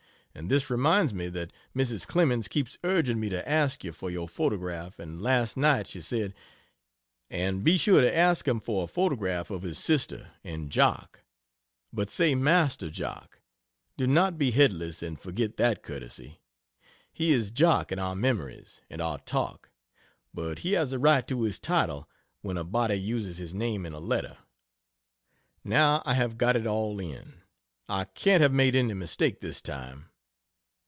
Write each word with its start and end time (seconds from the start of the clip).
And 0.33 0.49
this 0.49 0.69
reminds 0.69 1.13
me 1.13 1.27
that 1.27 1.51
Mrs. 1.75 2.07
Clemens 2.07 2.47
keeps 2.47 2.77
urging 2.85 3.19
me 3.19 3.27
to 3.27 3.47
ask 3.47 3.83
you 3.83 3.91
for 3.91 4.09
your 4.09 4.29
photograph 4.29 4.97
and 4.97 5.21
last 5.21 5.57
night 5.57 5.87
she 5.87 5.99
said, 5.99 6.33
"and 7.29 7.65
be 7.65 7.75
sure 7.75 7.99
to 7.99 8.17
ask 8.17 8.47
him 8.47 8.61
for 8.61 8.85
a 8.85 8.87
photograph 8.87 9.51
of 9.51 9.63
his 9.63 9.77
sister, 9.77 10.31
and 10.41 10.71
Jock 10.71 11.19
but 11.91 12.09
say 12.09 12.33
Master 12.33 12.89
Jock 12.89 13.41
do 13.97 14.07
not 14.07 14.37
be 14.37 14.51
headless 14.51 15.03
and 15.03 15.19
forget 15.19 15.57
that 15.57 15.83
courtesy; 15.83 16.39
he 17.11 17.31
is 17.33 17.51
Jock 17.51 17.91
in 17.91 17.99
our 17.99 18.15
memories 18.15 18.79
and 18.89 19.01
our 19.01 19.19
talk, 19.19 19.69
but 20.33 20.59
he 20.59 20.71
has 20.71 20.93
a 20.93 20.97
right 20.97 21.27
to 21.27 21.41
his 21.41 21.59
title 21.59 22.09
when 22.41 22.57
a 22.57 22.63
body 22.63 22.95
uses 22.95 23.37
his 23.37 23.53
name 23.53 23.85
in 23.85 23.91
a 23.91 23.99
letter." 23.99 24.37
Now 25.65 26.01
I 26.05 26.13
have 26.13 26.37
got 26.37 26.55
it 26.55 26.65
all 26.65 27.01
in 27.01 27.41
I 27.89 28.05
can't 28.05 28.41
have 28.41 28.53
made 28.53 28.75
any 28.77 28.93
mistake 28.93 29.41
this 29.41 29.59
time. 29.61 30.05